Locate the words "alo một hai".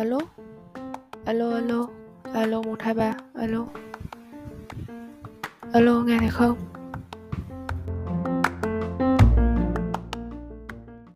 2.32-2.94